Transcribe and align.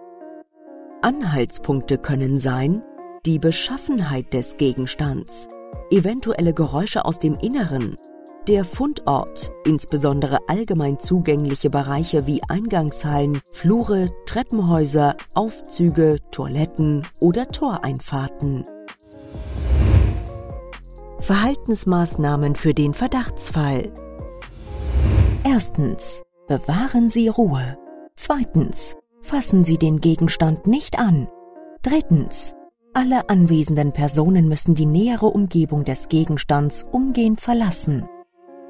Anhaltspunkte 1.02 1.98
können 1.98 2.36
sein 2.36 2.82
die 3.26 3.38
Beschaffenheit 3.38 4.32
des 4.32 4.56
Gegenstands, 4.56 5.48
eventuelle 5.90 6.54
Geräusche 6.54 7.04
aus 7.04 7.18
dem 7.18 7.34
Inneren, 7.34 7.96
der 8.48 8.64
Fundort, 8.64 9.52
insbesondere 9.64 10.38
allgemein 10.48 10.98
zugängliche 10.98 11.68
Bereiche 11.68 12.26
wie 12.26 12.40
Eingangshallen, 12.48 13.40
Flure, 13.52 14.08
Treppenhäuser, 14.24 15.16
Aufzüge, 15.34 16.16
Toiletten 16.30 17.06
oder 17.20 17.46
Toreinfahrten. 17.46 18.64
Verhaltensmaßnahmen 21.20 22.56
für 22.56 22.72
den 22.72 22.94
Verdachtsfall. 22.94 23.92
Erstens. 25.44 26.22
Bewahren 26.48 27.08
Sie 27.08 27.28
Ruhe. 27.28 27.78
Zweitens. 28.16 28.96
Fassen 29.22 29.64
Sie 29.64 29.78
den 29.78 30.00
Gegenstand 30.00 30.66
nicht 30.66 30.98
an. 30.98 31.28
Drittens. 31.82 32.56
Alle 32.92 33.28
anwesenden 33.28 33.92
Personen 33.92 34.48
müssen 34.48 34.74
die 34.74 34.86
nähere 34.86 35.26
Umgebung 35.26 35.84
des 35.84 36.08
Gegenstands 36.08 36.84
umgehend 36.90 37.40
verlassen. 37.40 38.08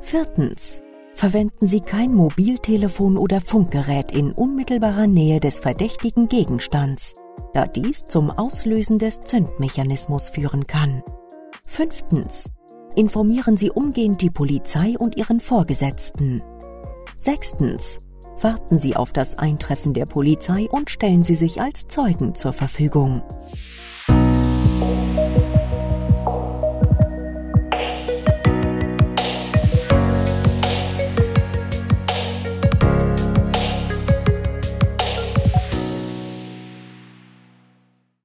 Viertens. 0.01 0.83
Verwenden 1.15 1.67
Sie 1.67 1.81
kein 1.81 2.15
Mobiltelefon 2.15 3.17
oder 3.17 3.41
Funkgerät 3.41 4.13
in 4.13 4.33
unmittelbarer 4.33 5.07
Nähe 5.07 5.41
des 5.41 5.61
verdächtigen 5.61 6.29
Gegenstands, 6.29 7.15
da 7.55 7.67
dies 7.67 8.05
zum 8.05 8.31
Auslösen 8.31 8.99
des 8.99 9.21
Zündmechanismus 9.21 10.29
führen 10.31 10.67
kann. 10.67 11.03
Fünftens. 11.67 12.53
Informieren 12.97 13.57
Sie 13.57 13.71
umgehend 13.71 14.21
die 14.21 14.31
Polizei 14.31 14.97
und 14.99 15.17
Ihren 15.17 15.41
Vorgesetzten. 15.41 16.43
Sechstens. 17.17 17.99
Warten 18.43 18.77
Sie 18.77 18.97
auf 18.97 19.13
das 19.13 19.39
Eintreffen 19.39 19.95
der 19.95 20.07
Polizei 20.07 20.69
und 20.71 20.91
stellen 20.91 21.23
Sie 21.23 21.35
sich 21.35 21.61
als 21.61 21.89
Zeugen 21.89 22.35
zur 22.35 22.53
Verfügung. 22.53 23.23
thank 24.91 25.37
you 25.37 25.50